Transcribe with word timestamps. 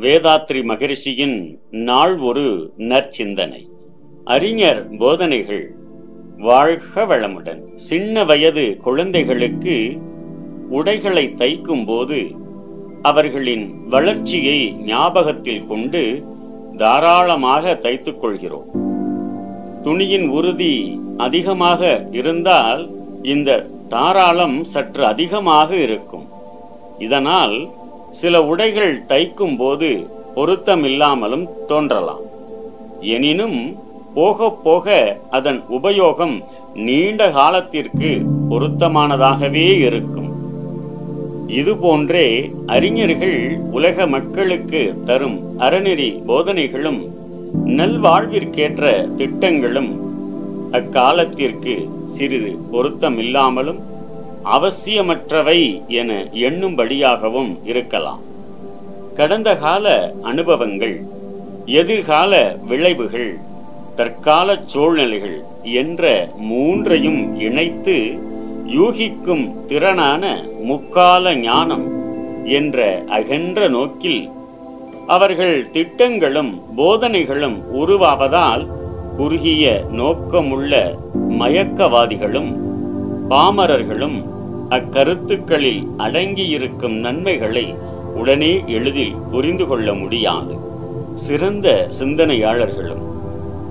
வேதாத்ரி 0.00 0.60
மகரிஷியின் 0.62 1.58
நாள் 1.70 2.18
ஒரு 2.18 2.72
நற்சிந்தனை. 2.78 3.68
அறிஞர் 4.24 4.96
போதனைகள் 4.96 5.74
வாழ்க 6.38 7.04
வளமுடன். 7.04 7.60
சின்ன 7.76 8.24
வயது 8.24 8.76
குழந்தைகளுக்கு 8.76 9.98
உடைகளை 10.70 11.34
தைக்கும் 11.36 11.86
போது 11.86 12.30
அவர்களின் 13.02 13.88
வளர்ச்சியை 13.88 14.72
ஞாபகத்தில் 14.72 15.66
கொண்டு 15.66 16.24
தாராளமாக 16.76 17.78
தைத்துக் 17.82 18.20
கொள்கிறோம். 18.20 18.70
துணியின் 19.82 20.28
உறுதி 20.28 21.00
அதிகமாக 21.16 22.08
இருந்தால் 22.12 22.90
இந்த 23.22 23.66
தாராளம் 23.88 24.64
சற்று 24.64 25.06
அதிகமாக 25.06 25.76
இருக்கும். 25.76 26.28
இதனால் 26.98 27.68
சில 28.20 28.34
உடைகள் 28.52 28.92
தைக்கும் 29.08 29.56
போது 29.56 29.88
பொருத்தமில்லாமலும் 30.36 31.46
தோன்றலாம். 31.68 32.24
எனினும் 33.14 33.58
போக 34.14 34.48
போக 34.66 34.94
அதன் 35.30 35.60
உபயோகம் 35.70 36.36
நீண்ட 36.86 37.30
காலத்திற்கு 37.30 38.10
பொருத்தமானதாகவே 38.50 39.66
இருக்கும். 39.88 40.30
இதுபோன்றே 41.60 42.26
அறிஞர்கள் 42.66 43.38
உலக 43.72 44.06
மக்களுக்கு 44.06 44.80
தரும் 45.04 45.38
அறநெறி 45.58 46.08
போதனைகளும் 46.28 47.00
நல்வாழ்விற்கேற்ற 47.78 49.14
திட்டங்களும் 49.16 49.92
அக்காலத்திற்கு 50.70 51.74
சிறிது 52.16 52.52
பொருத்தமில்லாமலும் 52.72 53.80
அவசியமற்றவை 54.54 55.60
என 56.00 56.10
எண்ணும்படியாகவும் 56.48 57.52
இருக்கலாம். 57.64 58.22
கடந்த 59.16 59.50
கால 59.56 59.86
அனுபவங்கள் 60.22 60.96
எதிர்கால 61.80 62.32
விளைவுகள் 62.68 63.30
தற்கால 63.96 64.56
சூழ்நிலைகள் 64.66 65.38
என்ற 65.80 66.04
மூன்றையும் 66.50 67.38
இணைத்து 67.38 67.96
யூகிக்கும் 68.76 69.44
திறனான 69.68 70.22
முக்கால 70.68 71.34
ஞானம் 71.40 71.86
என்ற 72.58 72.78
அகன்ற 73.18 73.68
நோக்கில் 73.68 74.22
அவர்கள் 75.06 75.56
திட்டங்களும் 75.70 76.52
போதனைகளும் 76.76 77.58
உருவாவதால் 77.80 78.64
குறுகிய 79.16 79.64
நோக்கமுள்ள 80.00 80.72
மயக்கவாதிகளும் 81.40 82.52
பாமரர்களும் 83.28 84.18
அக்கருத்துக்களில் 84.70 85.86
அடங்கியிருக்கும் 85.98 86.98
நன்மைகளை 86.98 87.76
உடனே 88.14 88.62
எளிதில் 88.66 89.14
புரிந்து 89.30 89.66
கொள்ள 89.66 89.94
முடியாது. 89.94 90.56
சிறந்த 91.14 91.88
சிந்தனையாளர்களும் 91.98 93.04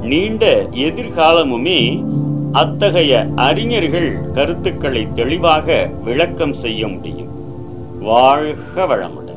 நீண்ட 0.00 0.66
எதிர்காலமுமே 0.72 2.04
அத்தகைய 2.52 3.26
அறிஞர்கள் 3.36 4.18
கருத்துக்களை 4.34 5.08
தெளிவாக 5.14 5.90
விளக்கம் 6.04 6.52
செய்ய 6.52 6.88
முடியும். 6.88 7.30
வாழ்க 8.00 8.84
வளமுடன். 8.84 9.30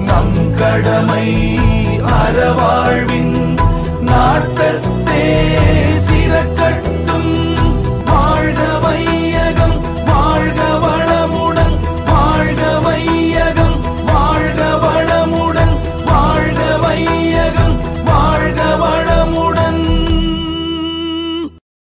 நம் 0.00 0.54
கடமை 0.58 1.56
அறவாழ்வின் 2.02 3.58
நாட்டத்தே 4.00 5.26